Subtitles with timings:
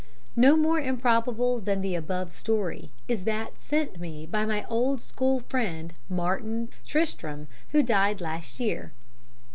[0.35, 5.41] No more improbable than the above story is that sent me by my old school
[5.41, 8.93] friend Martin Tristram, who died last year.